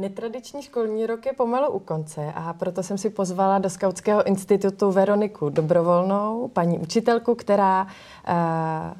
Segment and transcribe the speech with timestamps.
[0.00, 4.90] Netradiční školní rok je pomalu u konce a proto jsem si pozvala do Skautského institutu
[4.90, 8.32] Veroniku Dobrovolnou, paní učitelku, která uh,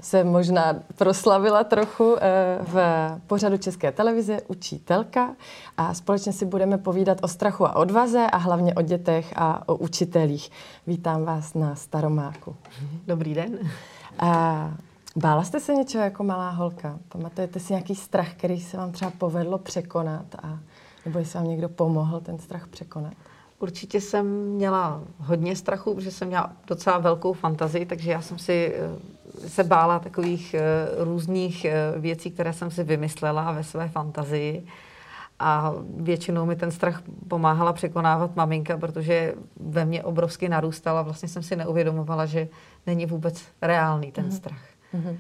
[0.01, 2.19] se možná proslavila trochu uh,
[2.63, 2.81] v
[3.27, 5.35] pořadu České televize Učitelka
[5.77, 9.77] a společně si budeme povídat o strachu a odvaze a hlavně o dětech a o
[9.77, 10.51] učitelích.
[10.87, 12.57] Vítám vás na Staromáku.
[13.07, 13.59] Dobrý den.
[14.23, 14.29] Uh,
[15.17, 16.99] Bála jste se něčeho jako malá holka?
[17.09, 20.59] Pamatujete si nějaký strach, který se vám třeba povedlo překonat a
[21.05, 23.13] nebo jestli vám někdo pomohl ten strach překonat?
[23.59, 28.75] Určitě jsem měla hodně strachu, protože jsem měla docela velkou fantazii, takže já jsem si
[28.75, 30.63] eh, se bála takových eh,
[30.99, 34.67] různých eh, věcí, které jsem si vymyslela ve své fantazii.
[35.39, 41.03] A většinou mi ten strach pomáhala překonávat maminka, protože ve mně obrovsky narůstala.
[41.03, 42.49] Vlastně jsem si neuvědomovala, že
[42.87, 44.37] není vůbec reálný ten mm-hmm.
[44.37, 44.63] strach.
[44.95, 45.17] Mm-hmm.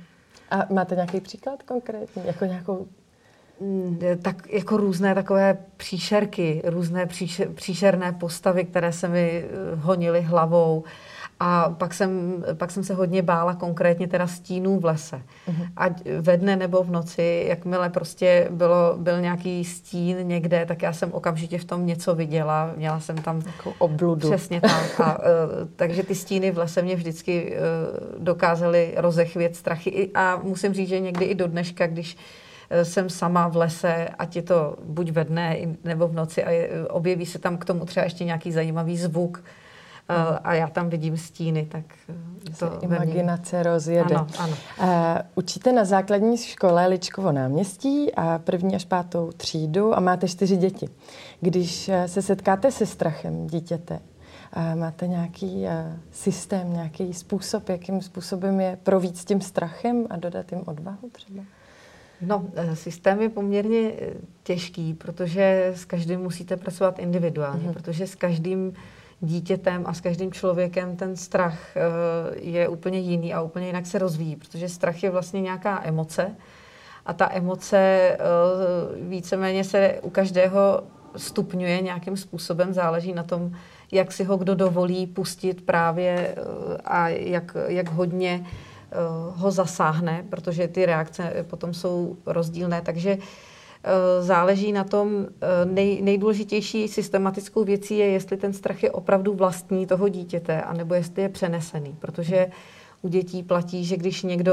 [0.50, 2.26] A máte nějaký příklad konkrétní?
[2.26, 2.86] Jako nějakou
[4.22, 10.84] tak jako různé takové příšerky, různé příšer, příšerné postavy, které se mi eh, honily hlavou.
[11.42, 15.16] A pak jsem, pak jsem se hodně bála konkrétně teda stínů v lese.
[15.48, 15.68] Uh-huh.
[15.76, 20.92] Ať ve dne nebo v noci, jakmile prostě bylo, byl nějaký stín někde, tak já
[20.92, 22.72] jsem okamžitě v tom něco viděla.
[22.76, 23.42] Měla jsem tam...
[23.46, 24.30] Jako obludu.
[24.30, 25.00] Přesně tak.
[25.00, 25.24] A, uh,
[25.76, 30.10] takže ty stíny v lese mě vždycky uh, dokázaly rozechvět strachy.
[30.14, 32.20] A musím říct, že někdy i do dneška, když uh,
[32.82, 36.88] jsem sama v lese, ať je to buď ve dne nebo v noci a je,
[36.88, 41.16] objeví se tam k tomu třeba ještě nějaký zajímavý zvuk uh, a já tam vidím
[41.16, 43.62] stíny, tak eh, to imaginace mě...
[43.62, 44.14] rozjede.
[44.14, 44.54] Ano, ano.
[44.80, 44.88] Uh,
[45.34, 50.88] učíte na základní škole Ličkovo náměstí a první až pátou třídu a máte čtyři děti.
[51.40, 54.00] Když se setkáte se strachem dítěte,
[54.74, 55.66] Máte nějaký
[56.10, 61.42] systém, nějaký způsob, jakým způsobem je províct s tím strachem a dodat jim odvahu třeba?
[62.22, 67.72] No, eh, systém je poměrně eh, těžký, protože s každým musíte pracovat individuálně, mm-hmm.
[67.72, 68.72] protože s každým
[69.20, 71.80] dítětem a s každým člověkem ten strach eh,
[72.40, 76.36] je úplně jiný a úplně jinak se rozvíjí, protože strach je vlastně nějaká emoce
[77.06, 78.16] a ta emoce
[79.00, 80.82] víceméně se u každého
[81.16, 83.52] stupňuje nějakým způsobem, záleží na tom,
[83.92, 86.34] jak si ho kdo dovolí pustit právě
[86.84, 88.69] a jak, jak hodně Eh,
[89.34, 92.82] ho zasáhne, protože ty reakce potom jsou rozdílné.
[92.82, 93.10] Takže
[93.84, 99.34] eh, záleží na tom, eh, nej, nejdůležitější systematickou věcí je, jestli ten strach je opravdu
[99.34, 101.96] vlastní toho dítěte, anebo jestli je přenesený.
[101.98, 102.50] Protože
[103.02, 104.52] u dětí platí, že když někdo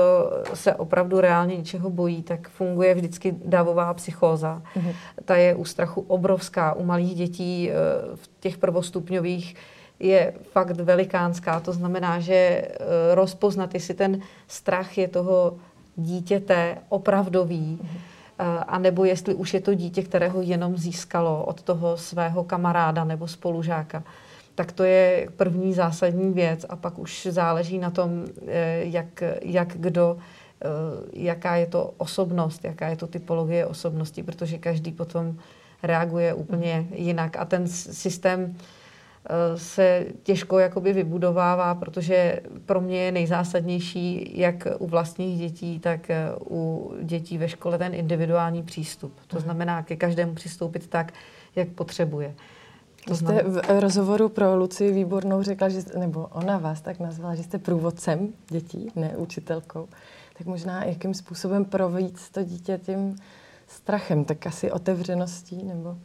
[0.54, 4.62] se opravdu reálně něčeho bojí, tak funguje vždycky davová psychóza.
[4.76, 4.94] Mm-hmm.
[5.26, 6.74] Ta je u strachu obrovská.
[6.74, 7.70] U malých dětí
[8.16, 9.56] v těch prvostupňových
[10.00, 11.60] je fakt velikánská.
[11.60, 12.76] To znamená, že eh,
[13.16, 15.58] rozpoznat, jestli ten strach je toho
[15.96, 18.64] dítěte opravdový, mm-hmm.
[18.68, 23.04] a nebo jestli už je to dítě, které ho jenom získalo od toho svého kamaráda
[23.04, 24.04] nebo spolužáka.
[24.56, 29.68] Tak to je první zásadní věc a pak už záleží na tom, eh, jak, jak
[29.78, 30.18] kdo,
[31.14, 35.38] jaká je to osobnost, jaká je to typologie osobnosti, protože každý potom
[35.84, 38.77] reaguje úplně jinak a ten systém Eh,
[39.56, 46.30] se těžko jakoby vybudovává, protože pro mě je nejzásadnější, jak u vlastních dětí, tak eh,
[46.50, 49.14] u dětí ve škole ten individuální přístup.
[49.28, 49.44] To mhm.
[49.44, 51.14] znamená ke každému přistoupit tak,
[51.56, 52.36] jak potřebuje.
[53.08, 57.44] To jste v rozhovoru pro Luci Výbornou řekla, že, nebo ona vás tak nazvala, že
[57.44, 59.88] jste průvodcem dětí, ne učitelkou.
[60.38, 63.16] Tak možná jakým způsobem províc to dítě tím
[63.68, 65.98] strachem, tak asi otevřeností nebo...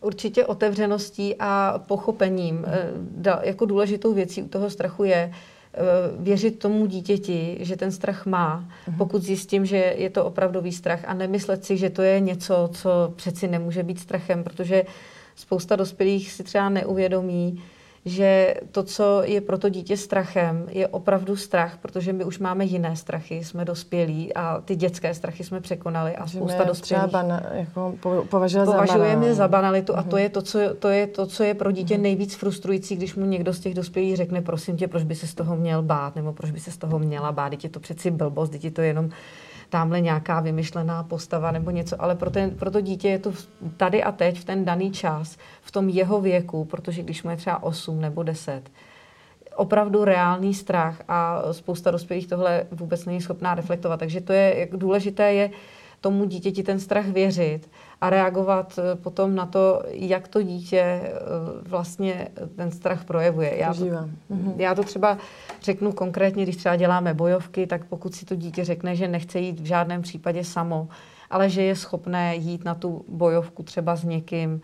[0.00, 2.64] Určitě otevřeností a pochopením.
[2.66, 5.78] Eh, jako důležitou věcí u toho strachu je eh,
[6.18, 8.98] věřit tomu dítěti, že ten strach má, mhm.
[8.98, 13.12] pokud zjistím, že je to opravdový strach a nemyslet si, že to je něco, co
[13.16, 14.84] přeci nemůže být strachem, protože
[15.36, 17.62] spousta dospělých si třeba neuvědomí,
[18.04, 22.64] že to, co je pro to dítě strachem, je opravdu strach, protože my už máme
[22.64, 27.12] jiné strachy, jsme dospělí a ty dětské strachy jsme překonali a spousta dospělých.
[27.12, 27.94] Bana, jako
[28.30, 31.54] považuje považujeme je za banalitu a to je to, co, to je to, co je
[31.54, 35.14] pro dítě nejvíc frustrující, když mu někdo z těch dospělých řekne, prosím tě, proč by
[35.14, 37.80] se z toho měl bát, nebo proč by se z toho měla bát, dítě to
[37.80, 39.10] přeci blbost, dítě to je jenom
[39.70, 43.32] tamhle nějaká vymyšlená postava nebo něco, ale pro, ten, pro to dítě je to
[43.76, 47.36] tady a teď, v ten daný čas, v tom jeho věku, protože když mu je
[47.36, 48.62] třeba 8 nebo 10,
[49.56, 54.00] opravdu reálný strach a spousta dospělých tohle vůbec není schopná reflektovat.
[54.00, 55.50] Takže to je, důležité je
[56.00, 57.70] tomu dítěti ten strach věřit
[58.00, 61.10] a reagovat eh, potom na to, jak to dítě eh,
[61.62, 63.56] vlastně ten strach projevuje.
[63.58, 63.84] Já to,
[64.28, 64.54] mhm.
[64.56, 65.18] já to třeba
[65.62, 69.60] řeknu konkrétně, když třeba děláme bojovky, tak pokud si to dítě řekne, že nechce jít
[69.60, 70.88] v žádném případě samo,
[71.30, 74.60] ale že je schopné jít na tu bojovku třeba s někým,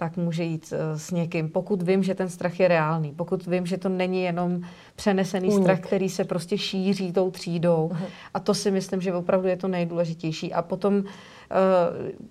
[0.00, 1.48] tak může jít uh, s někým.
[1.48, 4.60] Pokud vím, že ten strach je reálný, pokud vím, že to není jenom
[4.96, 5.62] přenesený Unik.
[5.62, 7.90] strach, který se prostě šíří tou třídou.
[7.92, 8.06] Uh-huh.
[8.34, 10.52] A to si myslím, že opravdu je to nejdůležitější.
[10.52, 11.04] A potom uh,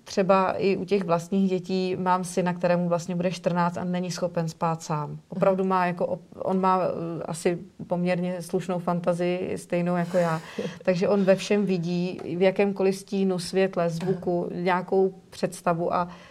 [0.04, 4.48] třeba i u těch vlastních dětí mám syna, kterému vlastně bude 14 a není schopen
[4.48, 5.18] spát sám.
[5.28, 6.84] Opravdu má jako, on má uh,
[7.24, 10.40] asi poměrně slušnou fantazii, stejnou jako já.
[10.84, 16.29] Takže on ve všem vidí, v jakémkoliv stínu, světle, zvuku, nějakou představu a Eh,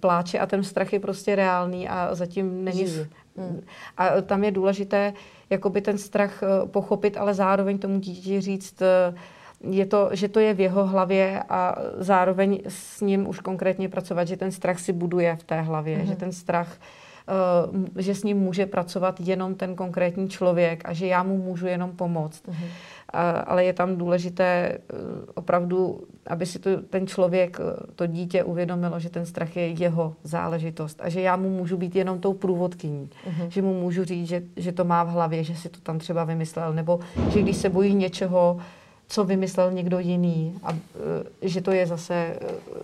[0.00, 2.86] pláče a ten strach je prostě reálný a zatím není...
[3.36, 3.60] Hmm.
[3.96, 5.12] A tam je důležité
[5.50, 9.14] jakoby ten strach eh, pochopit, ale zároveň tomu dítěti říct, eh,
[9.70, 14.28] je to, že to je v jeho hlavě a zároveň s ním už konkrétně pracovat,
[14.28, 16.06] že ten strach si buduje v té hlavě, hmm.
[16.06, 16.76] že ten strach
[17.96, 21.92] že s ním může pracovat jenom ten konkrétní člověk a že já mu můžu jenom
[21.92, 22.42] pomoct.
[22.48, 22.68] Mm-hmm
[23.46, 24.94] ale je tam důležité eh,
[25.34, 30.14] opravdu, aby si to, ten člověk, eh, to dítě uvědomilo, že ten strach je jeho
[30.24, 33.10] záležitost a že já mu můžu být jenom tou průvodkyní.
[33.28, 33.48] Uh-huh.
[33.48, 36.24] Že mu můžu říct, že, že to má v hlavě, že si to tam třeba
[36.24, 37.00] vymyslel, nebo
[37.30, 38.58] že když se bojí něčeho,
[39.08, 42.36] co vymyslel někdo jiný a eh, že to je zase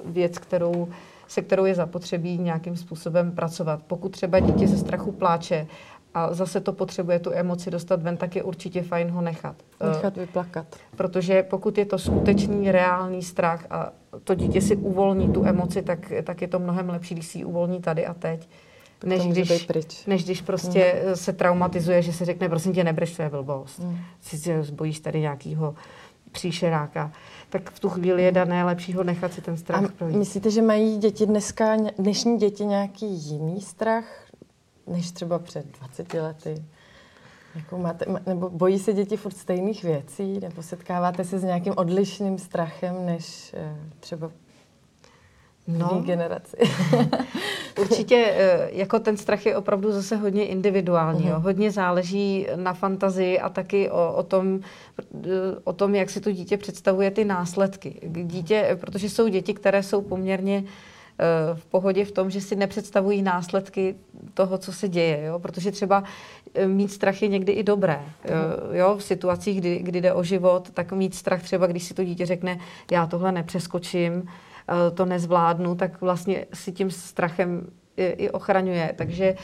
[0.04, 0.88] věc, kterou
[1.32, 3.82] se kterou je zapotřebí nějakým způsobem pracovat.
[3.86, 5.66] Pokud třeba dítě ze strachu pláče
[6.14, 9.56] a zase to potřebuje tu emoci dostat ven, tak je určitě fajn ho nechat.
[9.88, 10.66] Nechat vyplakat.
[10.96, 13.92] Protože pokud je to skutečný, reálný strach a
[14.24, 17.44] to dítě si uvolní tu emoci, tak, tak je to mnohem lepší, když si ji
[17.44, 18.48] uvolní tady a teď.
[19.04, 19.68] Než když,
[20.06, 21.16] než když prostě mm.
[21.16, 23.78] se traumatizuje, že se řekne, prosím tě, nebreš, to je blbost.
[23.78, 23.98] Mm.
[24.20, 25.74] Si se bojíš tady nějakého
[26.32, 27.12] příšeráka.
[27.48, 30.16] Tak v tu chvíli je dané lepšího nechat si ten strach a projít.
[30.16, 34.04] Myslíte, že mají děti dneska, dnešní děti nějaký jiný strach
[34.86, 36.64] než třeba před 20 lety?
[37.54, 42.38] Jako máte, nebo bojí se děti furt stejných věcí, nebo setkáváte se s nějakým odlišným
[42.38, 44.30] strachem než eh, třeba
[45.78, 46.02] no.
[46.04, 46.56] generaci?
[47.80, 51.26] Určitě eh, jako ten strach je opravdu zase hodně individuální.
[51.26, 51.34] Jo.
[51.34, 51.42] Mhm.
[51.42, 54.60] Hodně záleží na fantazii a taky o, o, tom,
[55.24, 55.28] eh,
[55.64, 58.00] o tom, jak si to dítě představuje ty následky.
[58.06, 60.64] Dítě, protože jsou děti, které jsou poměrně
[61.18, 63.94] Eh, v pohodě v tom, že si nepředstavují následky
[64.34, 65.24] toho, co se děje.
[65.24, 65.38] Jo?
[65.38, 66.04] Protože třeba
[66.54, 68.00] eh, mít strach je někdy i dobré.
[68.24, 68.76] Mhm.
[68.76, 68.96] Jo?
[68.96, 72.26] V situacích, kdy, kdy jde o život, tak mít strach třeba, když si to dítě
[72.26, 72.58] řekne,
[72.90, 74.32] já tohle nepřeskočím, eh,
[74.94, 77.66] to nezvládnu, tak vlastně si tím strachem
[77.96, 78.94] i, ochraňuje.
[78.96, 79.34] Takže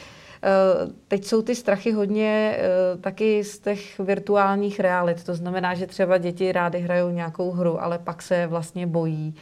[1.08, 2.58] Teď jsou ty strachy hodně
[3.00, 5.24] taky z těch virtuálních realit.
[5.24, 9.34] To znamená, že třeba děti rády hrajou nějakou hru, ale pak se vlastně bojí.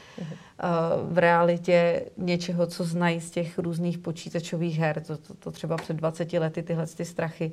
[1.03, 5.03] V realitě něčeho, co znají z těch různých počítačových her.
[5.07, 7.53] To, to, to třeba před 20 lety tyhle ty strachy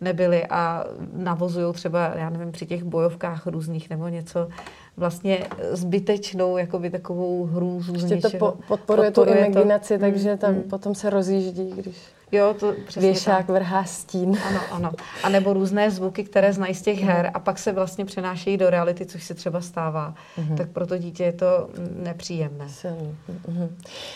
[0.00, 4.48] nebyly a navozují třeba, já nevím, při těch bojovkách různých nebo něco
[4.96, 10.54] vlastně zbytečnou, jakoby takovou hrůzu Ještě to po, podporuje, podporuje tu imaginaci, to, takže tam
[10.54, 10.62] mm.
[10.62, 11.96] potom se rozjíždí, když
[12.32, 13.48] Jo, to přesně Věšák tak.
[13.48, 14.38] vrhá stín.
[14.48, 14.92] Ano, ano.
[15.22, 18.70] A nebo různé zvuky, které znají z těch her a pak se vlastně přenášejí do
[18.70, 20.14] reality, což se třeba stává.
[20.38, 20.56] Uh-huh.
[20.56, 21.68] Tak pro to dítě je to
[22.02, 22.66] nepříjemné.
[22.66, 23.68] Uh-huh.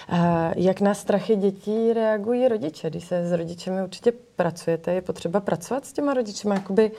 [0.08, 2.90] A jak na strachy dětí reagují rodiče?
[2.90, 6.90] Když se s rodičemi určitě pracujete, je potřeba pracovat s těma rodičemi, jakoby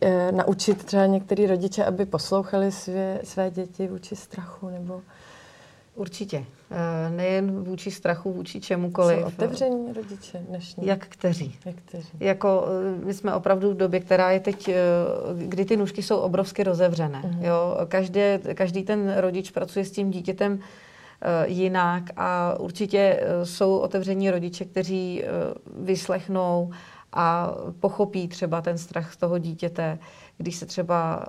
[0.00, 5.02] e, naučit třeba některý rodiče, aby poslouchali svě, své děti vůči strachu, nebo...
[5.94, 6.44] Určitě.
[6.70, 9.18] Eh, nejen vůči strachu, vůči čemukoliv.
[9.18, 10.86] Jsou otevření rodiče dnešní?
[10.86, 11.58] Jak kteří.
[11.64, 12.08] Jak kteří.
[12.20, 12.66] Jako,
[13.00, 14.74] eh, my jsme opravdu v době, která je teď, eh,
[15.34, 17.22] kdy ty nůžky jsou obrovsky rozevřené.
[17.22, 17.44] Uh-huh.
[17.44, 17.76] Jo?
[17.88, 20.60] Každé, každý ten rodič pracuje s tím dítětem
[21.46, 25.22] jinak a určitě jsou otevření rodiče, kteří
[25.78, 26.70] vyslechnou
[27.12, 29.98] a pochopí třeba ten strach z toho dítěte,
[30.38, 31.26] když se třeba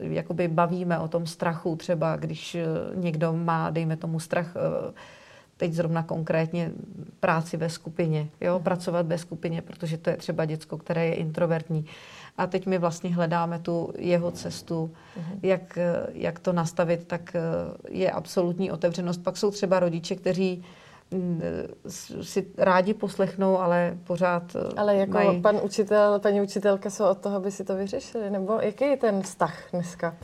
[0.00, 4.92] jakoby bavíme o tom strachu, třeba když eh, někdo má, dejme tomu, strach eh,
[5.56, 6.72] teď zrovna konkrétně
[7.20, 8.62] práci ve skupině, jo, mhm.
[8.62, 11.86] pracovat ve skupině, protože to je třeba děcko, které je introvertní.
[12.38, 15.38] A teď my vlastně hledáme tu jeho cestu, uh-huh.
[15.42, 17.36] jak, eh, jak to nastavit, tak
[17.88, 19.22] je absolutní otevřenost.
[19.22, 20.64] Pak jsou třeba rodiče, kteří
[22.22, 25.40] si rádi poslechnou, ale pořád eh, Ale jako mají...
[25.40, 28.30] pan učitel, paní učitelka jsou od toho, aby si to vyřešili?
[28.30, 30.16] Nebo jaký je ten vztah dneska?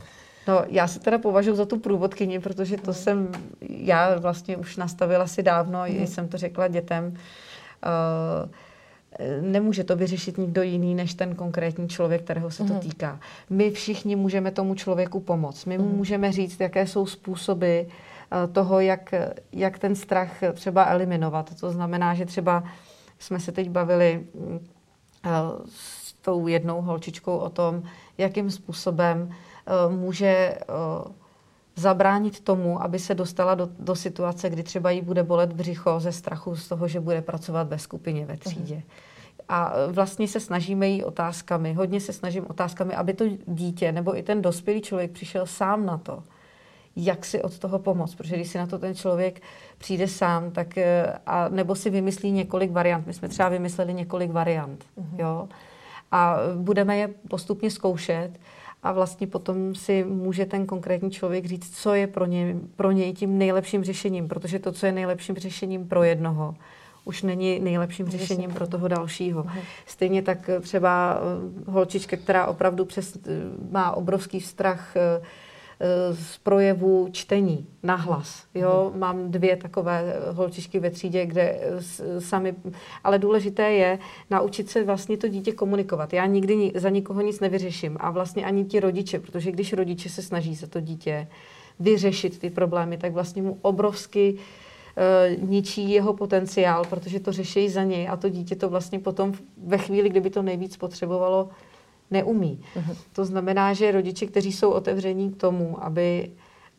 [0.49, 2.95] No, já se teda považuji za tu průvodkyni, protože to hmm.
[2.95, 3.33] jsem
[3.69, 6.07] já vlastně už nastavila si dávno, hmm.
[6.07, 7.15] jsem to řekla dětem.
[7.15, 8.51] Uh,
[9.41, 12.81] nemůže to vyřešit nikdo jiný než ten konkrétní člověk, kterého se to mm.
[12.81, 13.21] týká.
[13.51, 15.65] My všichni můžeme tomu člověku pomoct.
[15.65, 15.97] My mu mm.
[15.97, 17.81] můžeme říct, jaké jsou způsoby
[18.53, 19.15] toho, jak,
[19.53, 21.61] jak ten strach třeba eliminovat.
[21.61, 22.65] To znamená, že třeba
[23.19, 24.27] jsme se teď bavili
[25.69, 27.83] s tou jednou holčičkou o tom,
[28.19, 29.31] jakým způsobem
[29.89, 30.59] může
[31.77, 36.13] zabránit tomu, aby se dostala do, do situace, kdy třeba jí bude bolet břicho ze
[36.13, 38.75] strachu z toho, že bude pracovat ve skupině, ve třídě.
[38.75, 38.85] Mhm.
[39.49, 44.23] A vlastně se snažíme jí otázkami, hodně se snažím otázkami, aby to dítě nebo i
[44.23, 46.23] ten dospělý člověk přišel sám na to,
[46.99, 48.15] jak si od toho pomoct.
[48.15, 49.41] Protože když si na to ten člověk
[49.79, 53.07] přijde sám, tak eh, a nebo si vymyslí několik variant.
[53.07, 54.85] My jsme třeba vymysleli několik variant.
[54.99, 55.21] Mm-hmm.
[55.21, 55.49] Jo?
[56.13, 58.31] A budeme je postupně zkoušet
[58.83, 63.13] a vlastně potom si může ten konkrétní člověk říct, co je pro, ně, pro něj
[63.13, 66.55] tím nejlepším řešením, protože to, co je nejlepším řešením pro jednoho,
[67.05, 69.47] už není nejlepším řešením pro toho dalšího.
[69.87, 71.21] Stejně tak třeba
[71.67, 73.31] eh, holčička, která opravdu přes, eh,
[73.71, 75.23] má obrovský strach eh,
[76.13, 78.45] z projevu čtení na hlas.
[78.55, 78.91] Jo?
[78.95, 79.01] Mm.
[79.01, 81.61] Mám dvě takové holčičky ve třídě, kde
[82.19, 82.55] sami...
[83.05, 83.99] Ale důležité je
[84.31, 86.13] naučit se vlastně to dítě komunikovat.
[86.13, 90.23] Já nikdy za nikoho nic nevyřeším a vlastně ani ti rodiče, protože když rodiče se
[90.23, 91.29] snaží za to dítě
[91.81, 97.85] vyřešit ty problémy, tak vlastně mu obrovsky uh, ničí jeho potenciál, protože to řeší za
[97.85, 99.33] něj a to dítě to vlastně potom
[99.67, 101.49] ve chvíli, kdyby to nejvíc potřebovalo,
[102.11, 102.61] neumí.
[102.77, 102.97] Uh-huh.
[103.13, 106.31] To znamená, že rodiče, kteří jsou otevření k tomu, aby,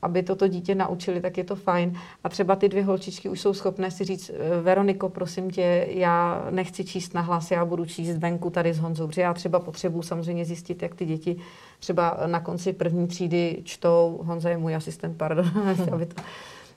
[0.01, 1.93] aby toto dítě naučili, tak je to fajn.
[2.23, 6.47] A třeba ty dvě holčičky už jsou schopné si říct, eh, Veroniko, prosím tě, já
[6.49, 10.01] nechci číst na hlas, já budu číst venku tady s Honzou, protože já třeba potřebuji
[10.01, 11.37] samozřejmě zjistit, jak ty děti
[11.79, 15.51] třeba na konci první třídy čtou, Honza je můj asistent, pardon,
[15.91, 16.21] aby to...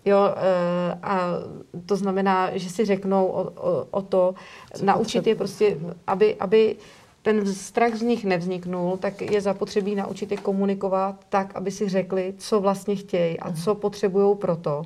[0.05, 1.29] Jo, eh, a
[1.87, 4.35] to znamená, že si řeknou o, o, o to,
[4.83, 6.77] naučit je prostě, aby, aby
[7.23, 12.35] ten strach z nich nevzniknul, tak je zapotřebí naučit je komunikovat tak, aby si řekli,
[12.39, 14.83] co vlastně chtějí a co potřebují pro to,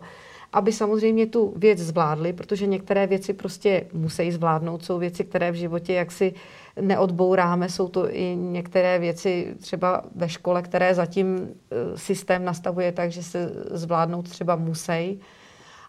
[0.53, 4.85] aby samozřejmě tu věc zvládli, protože některé věci prostě musí zvládnout.
[4.85, 6.35] Jsou věci, které v životě jaksi
[6.81, 13.11] neodbouráme, jsou to i některé věci třeba ve škole, které zatím eh, systém nastavuje tak,
[13.11, 15.21] že se zvládnout třeba musí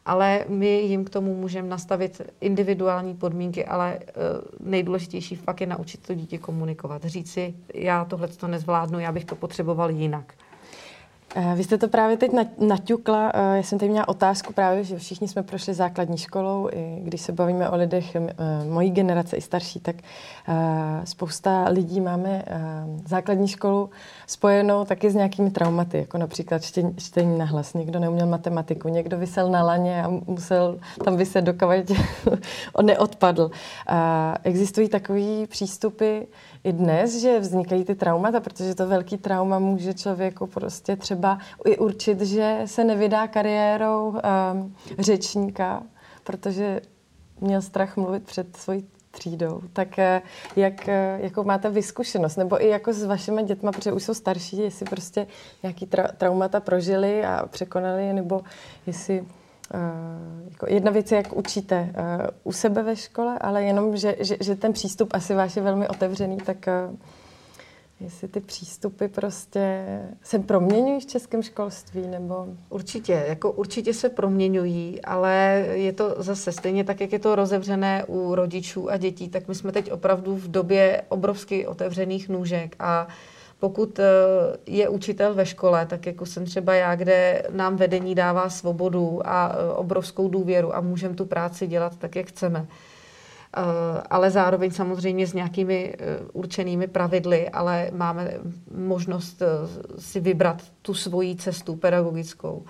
[0.07, 6.07] ale my jim k tomu můžeme nastavit individuální podmínky, ale uh, nejdůležitější fakt je naučit
[6.07, 7.05] to dítě komunikovat.
[7.05, 10.33] Říct si, já tohle to nezvládnu, já bych to potřeboval jinak.
[11.35, 13.31] Eh, vy jste to právě teď naťukla.
[13.33, 16.69] Eh, já jsem teď měla otázku právě, že všichni jsme prošli základní školou.
[16.71, 18.33] I když se bavíme o lidech eh,
[18.69, 19.95] mojí generace i starší, tak
[21.03, 22.43] spousta lidí máme
[23.05, 23.89] základní školu
[24.27, 26.61] spojenou taky s nějakými traumaty, jako například
[26.97, 27.73] čtení, na hlas.
[27.73, 31.91] Někdo neuměl matematiku, někdo vysel na laně a musel tam vyset dokavať
[32.73, 33.51] on neodpadl.
[34.43, 36.19] Existují takové přístupy
[36.63, 41.77] i dnes, že vznikají ty traumata, protože to velký trauma může člověku prostě třeba i
[41.77, 45.83] určit, že se nevydá kariérou um, řečníka,
[46.23, 46.81] protože
[47.41, 49.61] měl strach mluvit před svojí třídou.
[49.73, 50.21] Tak eh,
[50.55, 54.57] jak, eh, jako máte vyskušenost, nebo i jako s vašimi dětma, protože už jsou starší,
[54.57, 55.27] jestli prostě
[55.63, 58.41] nějaký tra- traumata prožili a překonali, nebo
[58.87, 59.25] jestli
[60.49, 64.37] jako jedna věc je, jak učíte uh, u sebe ve škole, ale jenom, že, že,
[64.39, 66.57] že ten přístup asi váš je velmi otevřený, tak
[66.89, 66.95] uh,
[67.99, 69.85] jestli ty přístupy prostě
[70.23, 72.47] se proměňují v českém školství, nebo...
[72.69, 78.05] Určitě, jako určitě se proměňují, ale je to zase stejně tak, jak je to rozevřené
[78.07, 83.05] u rodičů a dětí, tak my jsme teď opravdu v době obrovsky otevřených nůžek a
[83.05, 83.11] uh,
[83.59, 84.05] pokud eh,
[84.65, 89.55] je učitel ve škole, tak jako jsem třeba já, kde nám vedení dává svobodu a
[89.55, 92.67] eh, obrovskou důvěru a můžeme tu práci dělat tak, jak chceme.
[93.57, 93.61] Eh,
[94.09, 95.95] ale zároveň samozřejmě s nějakými
[96.33, 98.33] určenými pravidly, ale máme
[98.75, 99.41] možnost
[99.99, 102.65] si vybrat tu svoji cestu pedagogickou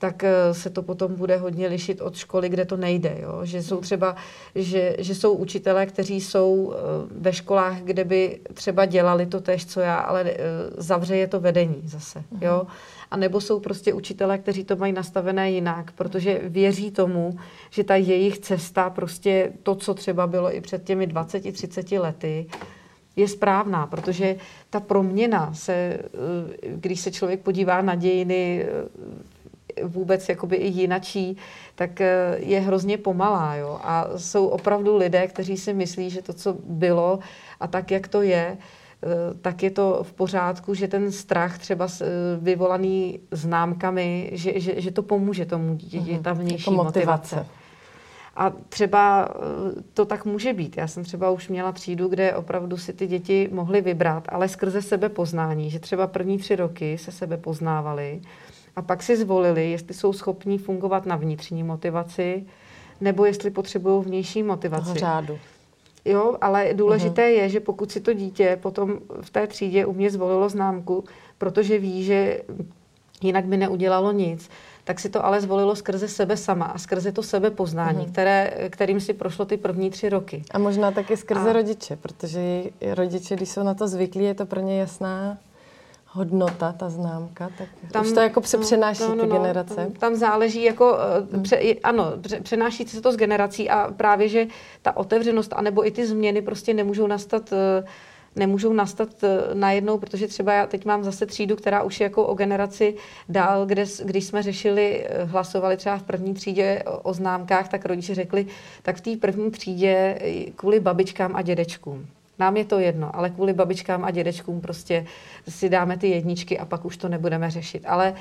[0.00, 3.16] tak eh, se to potom bude hodně lišit od školy, kde to nejde.
[3.22, 3.40] Jo?
[3.42, 4.16] Že jsou třeba,
[4.54, 6.78] že, že jsou učitelé, kteří jsou eh,
[7.20, 10.36] ve školách, kde by třeba dělali to tež, co já, ale eh,
[10.76, 12.24] zavře je to vedení zase.
[12.30, 12.42] Mhm.
[12.42, 12.66] Jo?
[13.10, 17.38] A nebo jsou prostě učitelé, kteří to mají nastavené jinak, protože věří tomu,
[17.70, 22.46] že ta jejich cesta, prostě to, co třeba bylo i před těmi 20-30 lety,
[23.16, 24.36] je správná, protože
[24.70, 25.98] ta proměna se,
[26.62, 28.66] když se člověk podívá na dějiny
[29.84, 31.36] vůbec jakoby i jinačí,
[31.74, 33.54] tak eh, je hrozně pomalá.
[33.54, 33.80] Jo?
[33.82, 37.18] A jsou opravdu lidé, kteří si myslí, že to, co bylo
[37.60, 39.08] a tak, jak to je, eh,
[39.40, 42.06] tak je to v pořádku, že ten strach třeba eh,
[42.40, 46.22] vyvolaný známkami, že, že, že to pomůže tomu dítěti, mm-hmm.
[46.22, 47.36] ta vnější jako motivace.
[47.36, 47.60] motivace.
[48.36, 49.28] A třeba
[49.94, 50.76] to tak může být.
[50.76, 54.82] Já jsem třeba už měla třídu, kde opravdu si ty děti mohly vybrat, ale skrze
[54.82, 58.20] sebe poznání, že třeba první tři roky se sebe poznávali
[58.76, 62.44] a pak si zvolili, jestli jsou schopní fungovat na vnitřní motivaci,
[63.00, 64.84] nebo jestli potřebují vnější motivaci.
[64.84, 65.38] Toho řádu.
[66.04, 67.38] Jo, ale důležité uh-huh.
[67.42, 71.04] je, že pokud si to dítě potom v té třídě u mě zvolilo známku,
[71.38, 72.42] protože ví, že
[73.22, 74.50] jinak by neudělalo nic,
[74.84, 78.12] tak si to ale zvolilo skrze sebe sama a skrze to sebepoznání, uh-huh.
[78.12, 80.42] které, kterým si prošlo ty první tři roky.
[80.50, 81.52] A možná taky skrze a...
[81.52, 82.62] rodiče, protože
[82.94, 85.38] rodiče, když jsou na to zvyklí, je to pro ně jasná
[86.12, 89.36] hodnota, ta známka, tak tam, už to jako se no, přenáší no, no, ty no,
[89.36, 89.74] generace.
[89.74, 90.96] Tam, tam záleží jako,
[91.32, 91.42] hmm.
[91.42, 92.12] pře, ano,
[92.42, 94.46] přenáší se to z generací a právě, že
[94.82, 97.88] ta otevřenost, anebo i ty změny prostě nemůžou nastat uh,
[98.36, 102.26] nemůžou nastat eh, najednou, protože třeba já teď mám zase třídu, která už je jako
[102.26, 102.94] o generaci
[103.28, 108.14] dál, kde, když jsme řešili, eh, hlasovali třeba v první třídě o známkách, tak rodiče
[108.14, 108.46] řekli,
[108.82, 112.06] tak v té první třídě eh, kvůli babičkám a dědečkům.
[112.40, 115.06] Nám je to jedno, ale kvůli babičkám a dědečkům prostě
[115.48, 117.84] si dáme ty jedničky a pak už to nebudeme řešit.
[117.86, 118.14] Ale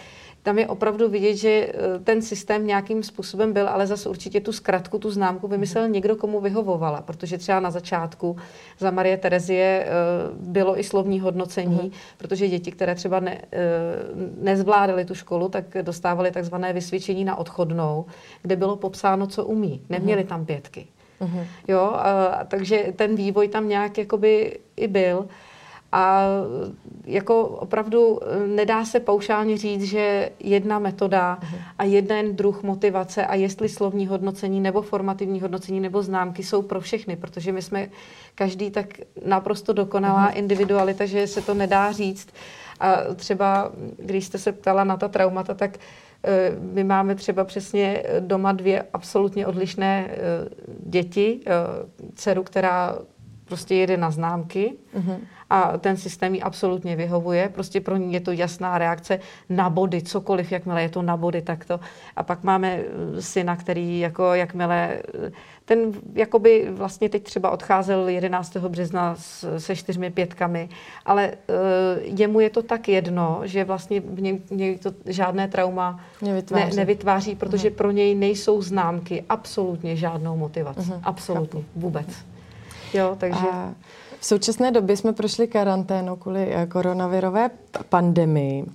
[0.43, 4.51] tam je opravdu vidět, že eh, ten systém nějakým způsobem byl, ale zase určitě tu
[4.51, 5.93] zkratku, tu známku vymyslel mhm.
[5.93, 8.37] někdo, komu vyhovovala, protože třeba na začátku
[8.79, 9.89] za Marie Terezie eh,
[10.39, 11.91] bylo i slovní hodnocení, uh-huh.
[12.17, 13.57] protože děti, které třeba ne, eh,
[14.41, 18.05] nezvládaly tu školu, tak dostávaly takzvané vysvědčení na odchodnou,
[18.41, 19.81] kde bylo popsáno, co umí.
[19.89, 20.27] Neměli uh-huh.
[20.27, 20.87] tam pětky.
[21.21, 21.45] Uh-huh.
[21.67, 25.27] Jo, a, takže ten vývoj tam nějak jakoby i byl.
[25.91, 26.25] A
[27.05, 31.39] jako opravdu eh, nedá se paušálně říct, že jedna metoda
[31.77, 36.81] a jeden druh motivace a jestli slovní hodnocení nebo formativní hodnocení nebo známky jsou pro
[36.81, 37.89] všechny, protože my jsme
[38.35, 38.87] každý tak
[39.25, 42.27] naprosto dokonalá individualita, že se to nedá říct.
[42.79, 45.79] A třeba, když jste se ptala na ta traumata, tak eh,
[46.59, 50.17] my máme třeba přesně doma dvě absolutně odlišné eh,
[50.85, 51.39] děti.
[52.15, 52.97] Dceru, která
[53.49, 55.17] prostě jede na známky uh-huh.
[55.49, 57.49] a ten systém jí absolutně vyhovuje.
[57.49, 61.41] Prostě pro ní je to jasná reakce na body, cokoliv, jakmile je to na body,
[61.41, 61.79] tak to.
[62.15, 65.31] A pak máme eh, syna, který jako jakmile, eh,
[65.65, 68.57] ten jakoby vlastně teď třeba odcházel 11.
[68.57, 69.15] března
[69.57, 70.69] se čtyřmi pětkami,
[71.05, 75.99] ale uh, jemu je to tak jedno, že vlastně v něj, něj to žádné trauma
[76.21, 77.75] nevytváří, ne, nevytváří protože uh-huh.
[77.75, 80.79] pro něj nejsou známky absolutně žádnou motivaci.
[80.79, 80.99] Uh-huh.
[81.03, 82.07] Absolutně, vůbec.
[82.93, 83.47] Jo, takže...
[83.51, 83.73] A
[84.19, 87.49] v současné době jsme prošli karanténu kvůli eh, koronavirové
[87.89, 88.65] pandemii.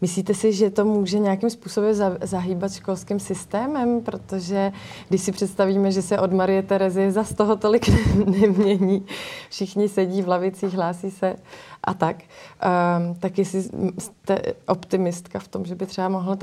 [0.00, 4.00] Myslíte si, že to může nějakým způsobem zahýbat školským systémem?
[4.00, 4.72] Protože
[5.08, 7.88] když si představíme, že se od Marie Terezy za z toho tolik
[8.26, 9.06] nemění,
[9.50, 11.36] všichni sedí v lavicích, hlásí se
[11.84, 13.62] a tak, um, tak jestli
[13.98, 16.36] jste optimistka v tom, že by třeba mohla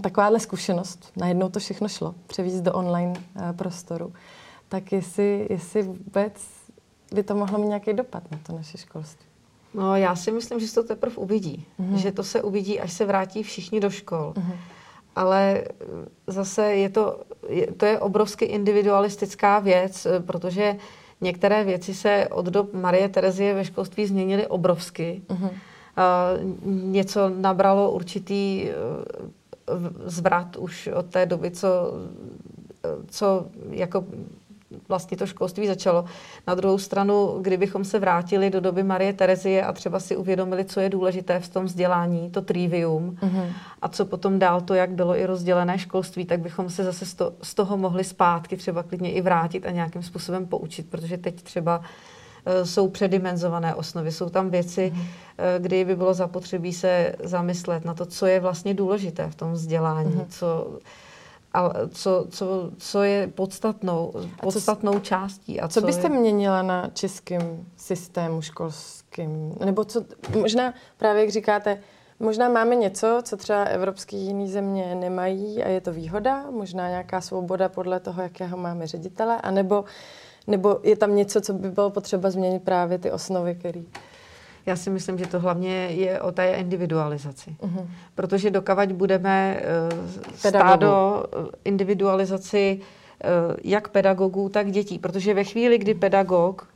[0.00, 4.12] takováhle zkušenost, najednou to všechno šlo, převízt do online uh, prostoru,
[4.70, 6.32] tak jestli, jestli vůbec
[7.12, 9.26] by to mohlo mít nějaký dopad na to naše školství.
[9.74, 11.66] No, já si myslím, že se to teprve uvidí.
[11.80, 11.94] Mm-hmm.
[11.94, 14.32] Že to se uvidí, až se vrátí všichni do škol.
[14.36, 14.56] Mm-hmm.
[15.16, 15.84] Ale eh,
[16.26, 20.76] zase je to, je, to je obrovsky individualistická věc, eh, protože
[21.20, 25.22] některé věci se od dob Marie Terezie ve školství změnily obrovsky.
[25.28, 25.50] Mm-hmm.
[25.50, 28.68] Uh, něco nabralo určitý
[29.68, 31.68] uh, zvrat už od té doby, co,
[33.08, 34.04] co jako
[34.88, 36.04] vlastně to školství začalo.
[36.46, 40.80] Na druhou stranu, kdybychom se vrátili do doby Marie Terezie a třeba si uvědomili, co
[40.80, 43.52] je důležité v tom vzdělání, to trivium, mm-hmm.
[43.82, 47.06] a co potom dál to, jak bylo i rozdělené školství, tak bychom se zase
[47.42, 51.80] z toho mohli zpátky třeba klidně i vrátit a nějakým způsobem poučit, protože teď třeba
[52.46, 54.12] e, jsou předimenzované osnovy.
[54.12, 55.02] Jsou tam věci, mm.
[55.58, 60.14] kdy by bylo zapotřebí se zamyslet na to, co je vlastně důležité v tom vzdělání,
[60.14, 60.26] mm.
[60.28, 60.78] co
[61.52, 65.60] a co, co, co je podstatnou, podstatnou co, částí.
[65.60, 66.08] A co, co byste je...
[66.08, 69.54] měnila na českém systému školským?
[69.64, 70.04] Nebo co,
[70.40, 71.80] možná právě, jak říkáte,
[72.20, 77.20] možná máme něco, co třeba evropské jiné země nemají a je to výhoda, možná nějaká
[77.20, 79.84] svoboda podle toho, jakého máme ředitele, anebo
[80.46, 83.82] nebo je tam něco, co by bylo potřeba změnit právě ty osnovy, které
[84.70, 87.56] já si myslím, že to hlavně je o té individualizaci.
[87.60, 87.86] Uh-huh.
[88.14, 89.60] Protože dokavať budeme
[89.92, 91.24] uh, stádo
[91.64, 94.98] individualizaci uh, jak pedagogů, tak dětí.
[94.98, 96.68] Protože ve chvíli, kdy pedagog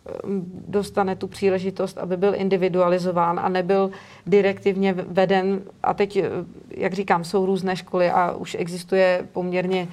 [0.68, 3.90] dostane tu příležitost, aby byl individualizován a nebyl
[4.26, 6.18] direktivně veden, a teď,
[6.70, 9.88] jak říkám, jsou různé školy a už existuje poměrně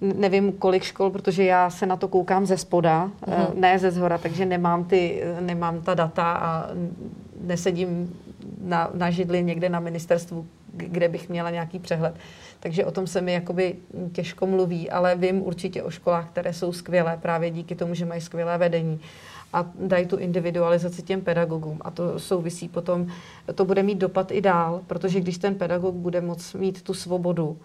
[0.00, 3.54] nevím kolik škol, protože já se na to koukám ze spoda, mm-hmm.
[3.54, 6.66] ne ze zhora, takže nemám, ty, nemám ta data a
[7.40, 8.14] nesedím
[8.60, 12.14] na, na židli někde na ministerstvu kde bych měla nějaký přehled.
[12.60, 13.76] Takže o tom se mi jakoby
[14.12, 18.20] těžko mluví, ale vím určitě o školách, které jsou skvělé právě díky tomu, že mají
[18.20, 19.00] skvělé vedení
[19.52, 21.78] a dají tu individualizaci těm pedagogům.
[21.80, 23.06] A to souvisí potom,
[23.54, 27.58] to bude mít dopad i dál, protože když ten pedagog bude moct mít tu svobodu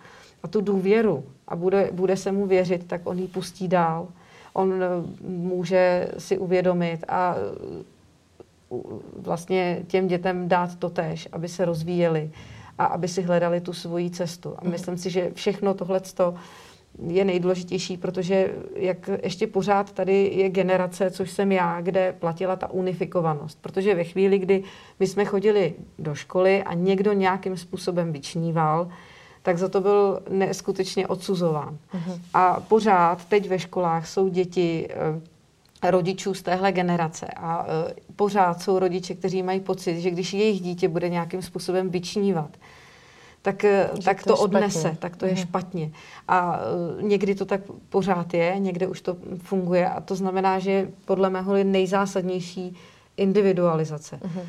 [0.44, 4.08] a tu důvěru a bude, bude se mu věřit, tak on ji pustí dál.
[4.54, 4.88] On eh,
[5.28, 7.36] může si uvědomit a
[9.18, 12.32] vlastně těm dětem dát to tež, aby se rozvíjeli
[12.78, 14.56] a aby si hledali tu svoji cestu.
[14.58, 14.72] A mhm.
[14.72, 16.02] myslím si, že všechno tohle
[17.08, 22.72] je nejdůležitější, protože jak ještě pořád tady je generace, což jsem já, kde platila ta
[22.72, 23.62] unifikovanost.
[23.62, 24.64] Protože ve chvíli, kdy
[25.00, 28.88] my jsme chodili do školy a někdo nějakým způsobem vyčníval,
[29.42, 31.78] tak za to byl neskutečně odsuzován.
[31.94, 32.20] Uh-huh.
[32.34, 35.22] A pořád teď ve školách jsou děti eh,
[35.92, 40.62] rodičů z téhle generace a eh, pořád jsou rodiče, kteří mají pocit, že když jejich
[40.62, 42.50] dítě bude nějakým způsobem vyčnívat,
[43.42, 44.98] tak, eh, tak to, to odnese, špatně.
[45.00, 45.42] tak to je mhm.
[45.42, 45.92] špatně.
[46.28, 46.60] A
[47.02, 51.56] někdy to tak pořád je, někde už to funguje a to znamená, že podle mého
[51.56, 52.76] je nejzásadnější
[53.18, 54.20] individualizace.
[54.22, 54.46] Uh-huh.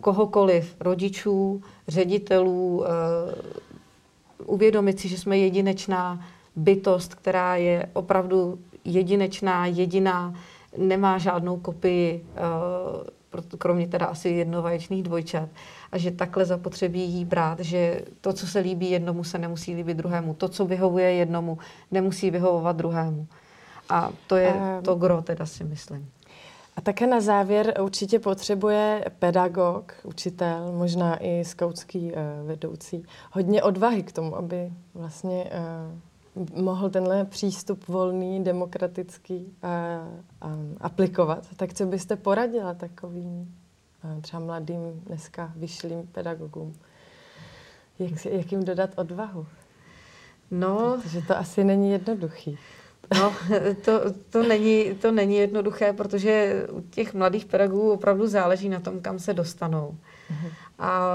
[0.00, 2.84] Kohokoliv, rodičů, ředitelů,
[4.46, 10.34] uvědomit si, že jsme jedinečná bytost, která je opravdu jedinečná, jediná,
[10.78, 13.16] nemá žádnou kopii, eh,
[13.58, 15.48] kromě teda asi jednovaječných dvojčat.
[15.92, 19.96] A že takhle zapotřebí jí brát, že to, co se líbí jednomu, se nemusí líbit
[19.96, 20.34] druhému.
[20.34, 21.58] To, co vyhovuje jednomu,
[21.90, 23.26] nemusí vyhovovat druhému.
[23.88, 26.10] A to je um, to gro, teda si myslím.
[26.76, 34.02] A také na závěr určitě potřebuje pedagog, učitel, možná i skautský uh, vedoucí, hodně odvahy
[34.02, 35.98] k tomu, aby vlastně uh,
[36.54, 41.46] mohl tenhle přístup volný, demokratický uh, um, aplikovat.
[41.56, 43.54] Tak co byste poradila takovým
[44.04, 46.74] uh, třeba mladým, dneska vyšlým pedagogům?
[47.98, 49.46] Jak, jak jim dodat odvahu?
[50.50, 52.58] No, Protože to asi není jednoduchý.
[53.14, 53.32] No,
[53.84, 59.00] to, to, není, to není jednoduché, protože u těch mladých pedagogů opravdu záleží na tom,
[59.00, 59.96] kam se dostanou.
[60.30, 60.50] Uh-huh.
[60.78, 61.10] A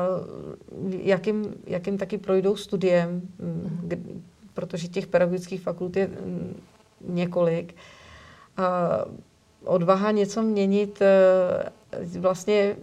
[0.90, 4.22] jakým, jakým taky projdou studiem, uh-huh.
[4.62, 6.62] Protože těch pedagogických fakult je mm,
[7.08, 7.76] několik.
[8.58, 8.90] A
[9.66, 12.76] odvaha něco měnit, eh, vlastně,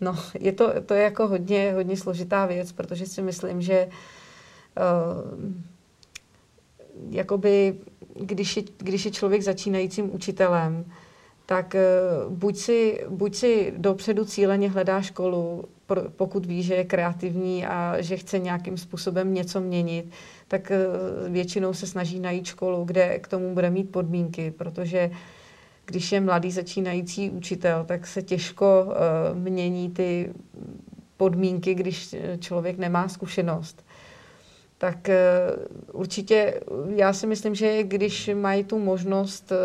[0.00, 3.88] no, je to, to je jako hodně, hodně složitá věc, protože si myslím, že
[4.76, 5.52] uh,
[7.10, 7.74] jakoby
[8.20, 10.84] když je, když je člověk začínajícím učitelem,
[11.46, 11.82] tak eh,
[12.28, 15.64] buď si, buď si dopředu cíleně hledá školu,
[16.16, 20.10] pokud ví, že je kreativní a že chce nějakým způsobem něco měnit,
[20.48, 20.78] tak eh,
[21.28, 25.10] většinou se snaží najít školu, kde k tomu bude mít podmínky, protože
[25.86, 30.32] když je mladý začínající učitel, tak se těžko uh, mění ty
[31.16, 33.84] podmínky, když člověk nemá zkušenost
[34.84, 35.16] tak eh,
[35.92, 39.56] určitě já si myslím, že když mají tu možnost eh,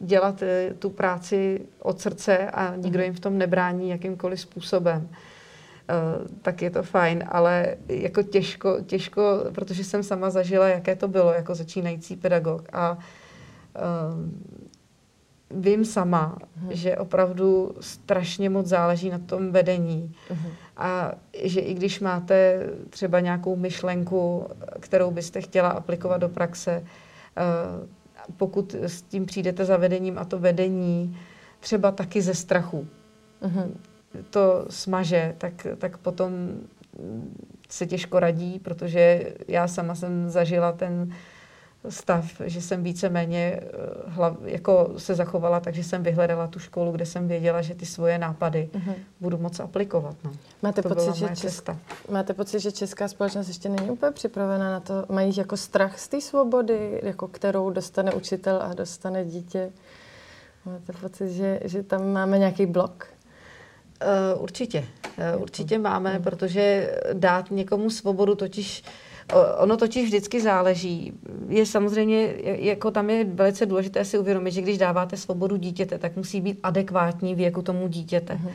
[0.00, 3.04] dělat eh, tu práci od srdce a nikdo mhm.
[3.04, 5.08] jim v tom nebrání jakýmkoliv způsobem,
[6.42, 11.32] tak je to fajn, ale jako těžko, těžko, protože jsem sama zažila, jaké to bylo
[11.32, 12.98] jako začínající pedagog a
[15.54, 16.70] vím sama, uh-huh.
[16.70, 20.14] že opravdu strašně moc záleží na tom vedení.
[20.30, 20.52] Uh-huh.
[20.76, 21.12] A
[21.42, 24.46] že i když máte třeba nějakou myšlenku,
[24.80, 27.88] kterou byste chtěla aplikovat do praxe, uh,
[28.36, 31.18] pokud s tím přijdete za vedením a to vedení
[31.60, 32.86] třeba taky ze strachu
[33.42, 33.70] uh-huh.
[34.30, 36.32] to smaže, tak, tak potom
[37.68, 41.12] se těžko radí, protože já sama jsem zažila ten
[41.88, 43.68] stav, že jsem víceméně eh,
[44.06, 48.18] hlav, jako se zachovala, takže jsem vyhledala tu školu, kde jsem věděla, že ty svoje
[48.18, 48.94] nápady uh-huh.
[49.20, 50.16] budu moc aplikovat.
[50.24, 50.32] No.
[50.62, 51.78] Máte, to pocit, že cesta.
[52.10, 55.04] máte pocit, že česká společnost ještě není úplně připravená na to?
[55.08, 59.70] Mají jako strach z té svobody, jako kterou dostane učitel a dostane dítě?
[60.64, 63.06] Máte pocit, že, že tam máme nějaký blok?
[64.34, 64.84] Uh, určitě.
[65.34, 66.22] Uh, určitě máme, uh-huh.
[66.22, 68.84] protože dát někomu svobodu totiž
[69.58, 71.12] Ono totiž vždycky záleží.
[71.48, 76.16] Je samozřejmě, jako tam je velice důležité si uvědomit, že když dáváte svobodu dítěte, tak
[76.16, 78.34] musí být adekvátní věku tomu dítěte.
[78.34, 78.52] Uh-huh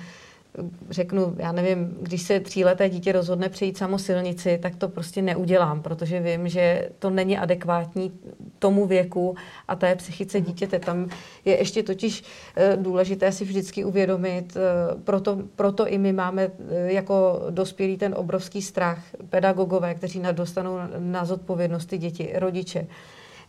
[0.89, 5.81] řeknu, já nevím, když se tříleté dítě rozhodne přejít samo silnici, tak to prostě neudělám,
[5.81, 8.11] protože vím, že to není adekvátní
[8.59, 9.35] tomu věku
[9.67, 10.79] a té psychice dítěte.
[10.79, 11.09] Tam
[11.45, 12.23] je ještě totiž
[12.55, 14.61] eh, důležité si vždycky uvědomit, eh,
[15.03, 21.25] proto, proto i my máme eh, jako dospělí ten obrovský strach, pedagogové, kteří dostanou na
[21.25, 22.87] zodpovědnost ty děti, rodiče,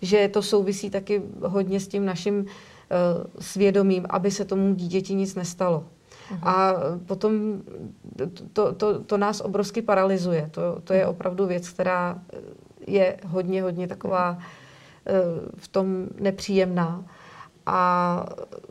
[0.02, 2.46] že to souvisí taky hodně s tím naším
[3.38, 5.84] svědomím, aby se tomu dítěti nic nestalo
[6.42, 6.74] A
[7.06, 7.62] potom
[8.52, 10.48] to, to, to nás obrovsky paralyzuje.
[10.50, 12.18] To, to je opravdu věc, která
[12.86, 14.38] je hodně, hodně taková
[15.06, 15.12] eh,
[15.56, 17.04] v tom nepříjemná.
[17.70, 18.26] A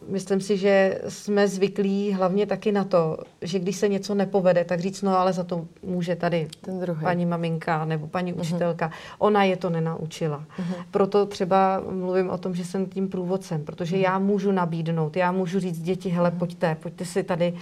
[0.07, 4.79] myslím si, že jsme zvyklí hlavně taky na to, že když se něco nepovede, tak
[4.79, 7.01] říct, no ale za to může tady Ten druhý.
[7.01, 8.39] paní maminka nebo paní uh-huh.
[8.41, 8.91] učitelka.
[9.19, 10.37] Ona je to nenaučila.
[10.37, 10.83] Uh-huh.
[10.91, 14.01] Proto třeba mluvím o tom, že jsem tím průvodcem, protože uh-huh.
[14.01, 17.53] já můžu nabídnout, já můžu říct děti, hele, pojďte, pojďte si tady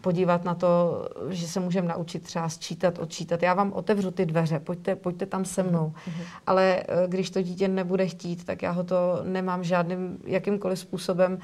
[0.00, 3.42] podívat na to, že se můžeme naučit třeba sčítat, odčítat.
[3.42, 5.92] Já vám otevřu ty dveře, pojďte, pojďte tam se mnou.
[5.96, 6.24] Mm-hmm.
[6.46, 11.32] Ale eh, když to dítě nebude chtít, tak já ho to nemám žádným, jakýmkoliv způsobem
[11.32, 11.38] uh,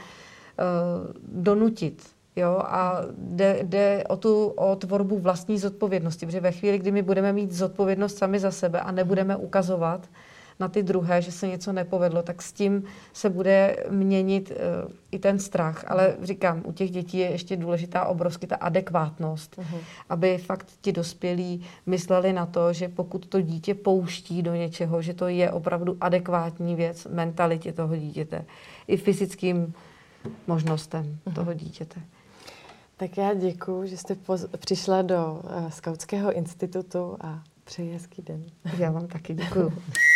[1.42, 2.02] donutit.
[2.36, 7.02] Jo, a jde, jde o tu o tvorbu vlastní zodpovědnosti, protože ve chvíli, kdy my
[7.02, 10.08] budeme mít zodpovědnost sami za sebe a nebudeme ukazovat,
[10.60, 15.18] na ty druhé, že se něco nepovedlo, tak s tím se bude měnit uh, i
[15.18, 15.84] ten strach.
[15.88, 19.78] Ale říkám, u těch dětí je ještě důležitá obrovsky ta adekvátnost, uh-huh.
[20.08, 25.14] aby fakt ti dospělí mysleli na to, že pokud to dítě pouští do něčeho, že
[25.14, 28.44] to je opravdu adekvátní věc mentalitě toho dítěte,
[28.86, 29.74] i fyzickým
[30.46, 31.34] možnostem uh-huh.
[31.34, 32.00] toho dítěte.
[32.96, 38.44] Tak já děkuji, že jste poz- přišla do uh, Skautského institutu a přeji hezký den.
[38.78, 39.72] Já vám taky děkuji.